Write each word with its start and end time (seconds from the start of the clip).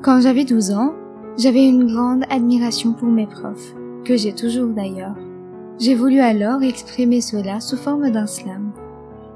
Quand 0.00 0.20
j'avais 0.20 0.44
12 0.44 0.70
ans, 0.70 0.94
j'avais 1.36 1.66
une 1.66 1.92
grande 1.92 2.22
admiration 2.30 2.92
pour 2.92 3.08
mes 3.08 3.26
profs, 3.26 3.74
que 4.04 4.16
j'ai 4.16 4.32
toujours 4.32 4.68
d'ailleurs. 4.68 5.16
J'ai 5.80 5.96
voulu 5.96 6.20
alors 6.20 6.62
exprimer 6.62 7.20
cela 7.20 7.58
sous 7.58 7.76
forme 7.76 8.08
d'un 8.10 8.26
slam. 8.26 8.70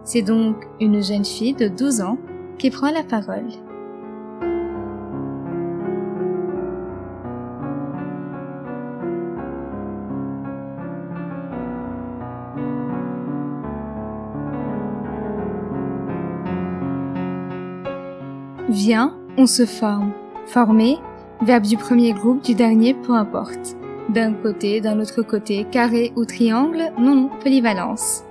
C'est 0.05 0.23
donc 0.23 0.69
une 0.81 1.03
jeune 1.03 1.25
fille 1.25 1.55
de 1.55 1.67
12 1.67 2.01
ans 2.03 2.17
qui 2.59 2.71
prend 2.71 2.93
la 2.93 3.03
parole. 3.03 3.49
Viens, 18.69 19.17
on 19.37 19.47
se 19.47 19.67
forme. 19.67 20.13
Former, 20.47 20.99
verbe 21.43 21.65
du 21.65 21.77
premier 21.77 22.13
groupe, 22.13 22.43
du 22.43 22.55
dernier, 22.55 22.95
peu 22.95 23.13
importe. 23.13 23.77
D'un 24.09 24.33
côté, 24.33 24.81
d'un 24.81 25.01
autre 25.01 25.23
côté, 25.23 25.67
carré 25.71 26.13
ou 26.17 26.25
triangle, 26.25 26.93
non, 26.99 27.15
non, 27.15 27.31
polyvalence. 27.43 28.25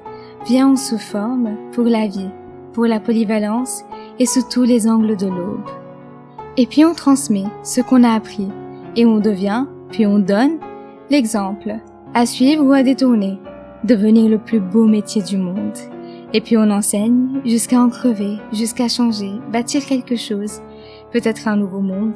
Viens, 0.45 0.71
on 0.71 0.75
se 0.75 0.95
forme 0.95 1.57
pour 1.71 1.85
la 1.85 2.07
vie, 2.07 2.29
pour 2.73 2.85
la 2.85 2.99
polyvalence 2.99 3.83
et 4.19 4.25
sous 4.25 4.43
tous 4.49 4.63
les 4.63 4.88
angles 4.88 5.16
de 5.16 5.27
l'aube. 5.27 5.69
Et 6.57 6.66
puis 6.66 6.83
on 6.83 6.93
transmet 6.93 7.45
ce 7.63 7.81
qu'on 7.81 8.03
a 8.03 8.11
appris 8.11 8.49
et 8.95 9.05
on 9.05 9.19
devient, 9.19 9.66
puis 9.91 10.05
on 10.05 10.19
donne, 10.19 10.57
l'exemple, 11.09 11.75
à 12.13 12.25
suivre 12.25 12.66
ou 12.66 12.73
à 12.73 12.83
détourner, 12.83 13.39
devenir 13.83 14.30
le 14.30 14.38
plus 14.38 14.59
beau 14.59 14.85
métier 14.85 15.21
du 15.21 15.38
monde. 15.38 15.77
Et 16.33 16.41
puis 16.41 16.58
on 16.58 16.69
enseigne 16.69 17.41
jusqu'à 17.45 17.80
en 17.80 17.89
crever, 17.89 18.38
jusqu'à 18.52 18.88
changer, 18.88 19.31
bâtir 19.52 19.86
quelque 19.86 20.16
chose, 20.16 20.61
peut-être 21.12 21.48
un 21.48 21.58
nouveau 21.58 21.81
monde. 21.81 22.16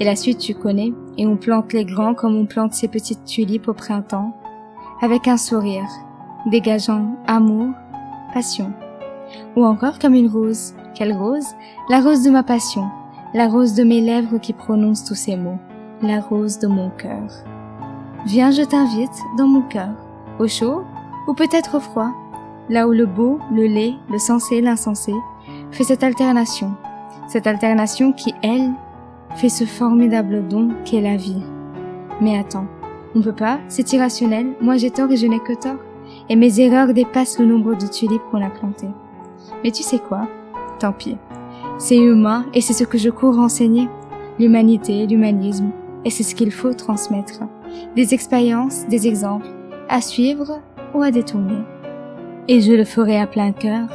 Et 0.00 0.04
la 0.04 0.16
suite 0.16 0.38
tu 0.38 0.54
connais, 0.54 0.92
et 1.18 1.26
on 1.26 1.36
plante 1.36 1.72
les 1.72 1.84
grands 1.84 2.14
comme 2.14 2.36
on 2.36 2.46
plante 2.46 2.74
ces 2.74 2.88
petites 2.88 3.24
tulipes 3.24 3.68
au 3.68 3.74
printemps, 3.74 4.36
avec 5.02 5.28
un 5.28 5.36
sourire, 5.36 5.88
dégageant 6.50 7.16
amour, 7.26 7.68
passion. 8.32 8.72
Ou 9.56 9.64
encore 9.64 9.98
comme 9.98 10.14
une 10.14 10.28
rose. 10.28 10.74
Quelle 10.94 11.12
rose? 11.12 11.46
La 11.88 12.00
rose 12.00 12.22
de 12.22 12.30
ma 12.30 12.42
passion, 12.42 12.84
la 13.34 13.48
rose 13.48 13.74
de 13.74 13.82
mes 13.82 14.00
lèvres 14.00 14.38
qui 14.38 14.52
prononcent 14.52 15.04
tous 15.04 15.16
ces 15.16 15.36
mots, 15.36 15.58
la 16.02 16.20
rose 16.20 16.58
de 16.58 16.68
mon 16.68 16.90
cœur. 16.90 17.28
Viens, 18.26 18.50
je 18.50 18.62
t'invite 18.62 19.18
dans 19.36 19.46
mon 19.46 19.62
cœur, 19.62 19.94
au 20.38 20.46
chaud 20.46 20.82
ou 21.26 21.34
peut-être 21.34 21.76
au 21.76 21.80
froid, 21.80 22.10
là 22.68 22.86
où 22.86 22.92
le 22.92 23.06
beau, 23.06 23.38
le 23.52 23.66
laid, 23.66 23.94
le 24.10 24.18
sensé, 24.18 24.60
l'insensé, 24.60 25.12
fait 25.70 25.84
cette 25.84 26.04
alternation, 26.04 26.74
cette 27.28 27.46
alternation 27.46 28.12
qui, 28.12 28.34
elle, 28.42 28.70
fait 29.36 29.48
ce 29.48 29.64
formidable 29.64 30.46
don 30.48 30.70
qu'est 30.84 31.00
la 31.00 31.16
vie. 31.16 31.42
Mais 32.20 32.38
attends, 32.38 32.66
on 33.14 33.20
peut 33.20 33.32
pas, 33.32 33.58
c'est 33.68 33.92
irrationnel, 33.92 34.54
moi 34.60 34.76
j'ai 34.76 34.90
tort 34.90 35.10
et 35.10 35.16
je 35.16 35.26
n'ai 35.26 35.40
que 35.40 35.54
tort, 35.54 35.78
et 36.28 36.36
mes 36.36 36.60
erreurs 36.60 36.92
dépassent 36.94 37.38
le 37.38 37.46
nombre 37.46 37.74
de 37.74 37.86
tulipes 37.86 38.22
qu'on 38.30 38.44
a 38.44 38.50
plantées. 38.50 38.90
Mais 39.62 39.70
tu 39.70 39.82
sais 39.82 39.98
quoi? 39.98 40.28
Tant 40.78 40.92
pis. 40.92 41.16
C'est 41.78 41.98
humain 41.98 42.46
et 42.54 42.60
c'est 42.60 42.72
ce 42.72 42.84
que 42.84 42.98
je 42.98 43.10
cours 43.10 43.38
enseigner. 43.38 43.88
L'humanité, 44.38 45.06
l'humanisme, 45.06 45.70
et 46.04 46.10
c'est 46.10 46.22
ce 46.22 46.34
qu'il 46.34 46.52
faut 46.52 46.74
transmettre. 46.74 47.40
Des 47.96 48.14
expériences, 48.14 48.86
des 48.86 49.06
exemples, 49.06 49.48
à 49.88 50.00
suivre 50.00 50.60
ou 50.94 51.02
à 51.02 51.10
détourner 51.10 51.58
et 52.48 52.60
je 52.60 52.72
le 52.72 52.84
ferai 52.84 53.18
à 53.18 53.26
plein 53.26 53.52
cœur, 53.52 53.88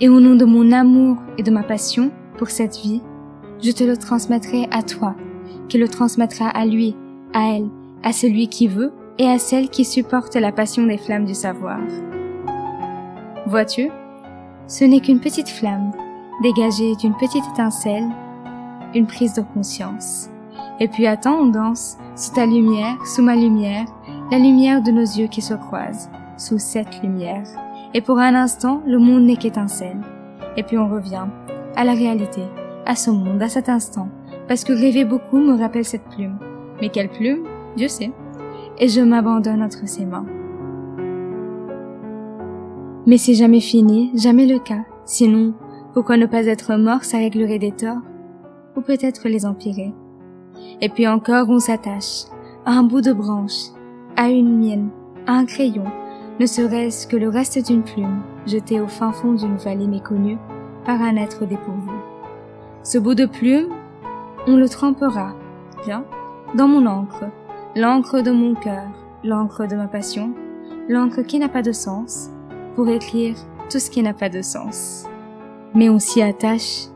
et 0.00 0.08
au 0.08 0.20
nom 0.20 0.34
de 0.34 0.44
mon 0.44 0.72
amour 0.72 1.18
et 1.38 1.42
de 1.42 1.50
ma 1.50 1.62
passion 1.62 2.10
pour 2.42 2.50
cette 2.50 2.76
vie, 2.78 3.00
je 3.62 3.70
te 3.70 3.84
le 3.84 3.96
transmettrai 3.96 4.66
à 4.72 4.82
toi, 4.82 5.14
qui 5.68 5.78
le 5.78 5.86
transmettra 5.86 6.48
à 6.48 6.66
lui, 6.66 6.96
à 7.32 7.54
elle, 7.54 7.68
à 8.02 8.10
celui 8.12 8.48
qui 8.48 8.66
veut 8.66 8.92
et 9.16 9.28
à 9.28 9.38
celle 9.38 9.68
qui 9.68 9.84
supporte 9.84 10.34
la 10.34 10.50
passion 10.50 10.84
des 10.84 10.98
flammes 10.98 11.24
du 11.24 11.34
savoir. 11.34 11.78
Vois-tu, 13.46 13.90
ce 14.66 14.84
n'est 14.84 14.98
qu'une 14.98 15.20
petite 15.20 15.50
flamme, 15.50 15.92
dégagée 16.42 16.96
d'une 16.96 17.14
petite 17.14 17.44
étincelle, 17.52 18.08
une 18.92 19.06
prise 19.06 19.34
de 19.34 19.42
conscience. 19.54 20.28
Et 20.80 20.88
puis 20.88 21.06
attends, 21.06 21.42
on 21.42 21.46
danse, 21.46 21.96
sous 22.16 22.34
ta 22.34 22.44
lumière, 22.44 22.96
sous 23.06 23.22
ma 23.22 23.36
lumière, 23.36 23.86
la 24.32 24.38
lumière 24.40 24.82
de 24.82 24.90
nos 24.90 25.02
yeux 25.02 25.28
qui 25.28 25.42
se 25.42 25.54
croisent, 25.54 26.10
sous 26.36 26.58
cette 26.58 27.04
lumière 27.04 27.46
et 27.94 28.00
pour 28.00 28.18
un 28.18 28.34
instant, 28.34 28.82
le 28.84 28.98
monde 28.98 29.24
n'est 29.24 29.36
qu'étincelle. 29.36 30.00
Et 30.56 30.62
puis 30.62 30.78
on 30.78 30.88
revient 30.88 31.26
à 31.76 31.84
la 31.84 31.92
réalité, 31.92 32.42
à 32.86 32.94
ce 32.94 33.10
monde, 33.10 33.42
à 33.42 33.48
cet 33.48 33.68
instant, 33.68 34.08
parce 34.48 34.64
que 34.64 34.72
rêver 34.72 35.04
beaucoup 35.04 35.38
me 35.38 35.58
rappelle 35.58 35.84
cette 35.84 36.04
plume. 36.04 36.38
Mais 36.80 36.88
quelle 36.88 37.08
plume? 37.08 37.44
Dieu 37.76 37.88
sait. 37.88 38.12
Et 38.78 38.88
je 38.88 39.00
m'abandonne 39.00 39.62
entre 39.62 39.86
ses 39.86 40.04
mains. 40.04 40.26
Mais 43.06 43.18
c'est 43.18 43.34
jamais 43.34 43.60
fini, 43.60 44.12
jamais 44.14 44.46
le 44.46 44.58
cas. 44.58 44.84
Sinon, 45.04 45.54
pourquoi 45.92 46.16
ne 46.16 46.26
pas 46.26 46.46
être 46.46 46.76
mort, 46.76 47.04
ça 47.04 47.18
réglerait 47.18 47.58
des 47.58 47.72
torts 47.72 48.02
Ou 48.76 48.80
peut-être 48.80 49.28
les 49.28 49.44
empirer. 49.44 49.92
Et 50.80 50.88
puis 50.88 51.06
encore, 51.08 51.48
on 51.48 51.58
s'attache 51.58 52.24
à 52.64 52.72
un 52.72 52.84
bout 52.84 53.00
de 53.00 53.12
branche, 53.12 53.70
à 54.16 54.30
une 54.30 54.58
mienne, 54.58 54.90
à 55.26 55.32
un 55.32 55.44
crayon, 55.44 55.84
ne 56.40 56.46
serait-ce 56.46 57.06
que 57.06 57.16
le 57.16 57.28
reste 57.28 57.66
d'une 57.66 57.82
plume 57.82 58.22
jetée 58.46 58.80
au 58.80 58.88
fin 58.88 59.12
fond 59.12 59.34
d'une 59.34 59.56
vallée 59.56 59.86
méconnue 59.86 60.38
par 60.84 61.00
un 61.02 61.16
être 61.16 61.46
dépourvu. 61.46 61.90
Ce 62.82 62.98
bout 62.98 63.14
de 63.14 63.26
plume, 63.26 63.68
on 64.46 64.56
le 64.56 64.68
trempera, 64.68 65.34
bien, 65.84 66.04
dans 66.54 66.68
mon 66.68 66.86
encre, 66.86 67.24
l'encre 67.76 68.20
de 68.20 68.30
mon 68.30 68.54
cœur, 68.54 68.88
l'encre 69.24 69.66
de 69.66 69.76
ma 69.76 69.86
passion, 69.86 70.32
l'encre 70.88 71.22
qui 71.22 71.38
n'a 71.38 71.48
pas 71.48 71.62
de 71.62 71.72
sens, 71.72 72.30
pour 72.74 72.88
écrire 72.88 73.36
tout 73.70 73.78
ce 73.78 73.90
qui 73.90 74.02
n'a 74.02 74.14
pas 74.14 74.28
de 74.28 74.42
sens. 74.42 75.04
Mais 75.74 75.88
on 75.88 75.98
s'y 75.98 76.22
attache, 76.22 76.86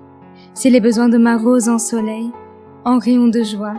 c'est 0.54 0.70
les 0.70 0.80
besoins 0.80 1.08
de 1.08 1.18
ma 1.18 1.36
rose 1.36 1.68
en 1.68 1.78
soleil, 1.78 2.30
en 2.84 2.98
rayon 2.98 3.28
de 3.28 3.42
joie, 3.42 3.74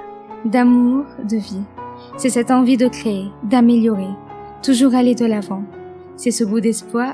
d'amour, 0.45 1.05
de 1.23 1.37
vie. 1.37 1.63
C'est 2.17 2.29
cette 2.29 2.51
envie 2.51 2.77
de 2.77 2.87
créer, 2.87 3.31
d'améliorer, 3.43 4.15
toujours 4.63 4.95
aller 4.95 5.15
de 5.15 5.25
l'avant. 5.25 5.63
C'est 6.15 6.31
ce 6.31 6.43
bout 6.43 6.61
d'espoir, 6.61 7.13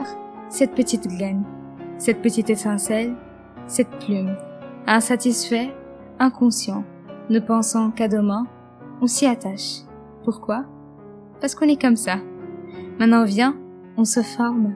cette 0.50 0.75
petite 0.75 1.08
graine, 1.08 1.44
cette 1.98 2.22
petite 2.22 2.50
étincelle, 2.50 3.16
cette 3.68 3.90
plume. 4.00 4.36
Insatisfait, 4.88 5.74
inconscient, 6.20 6.84
ne 7.30 7.40
pensant 7.40 7.92
qu'à 7.92 8.08
demain, 8.08 8.46
on 9.02 9.08
s'y 9.08 9.26
attache. 9.26 9.81
Pourquoi? 10.24 10.66
Parce 11.40 11.56
qu'on 11.56 11.68
est 11.68 11.81
comme 11.81 11.96
ça. 11.96 12.18
Maintenant 13.00 13.26
viens, 13.26 13.56
on 13.98 14.06
se 14.06 14.22
forme, 14.22 14.76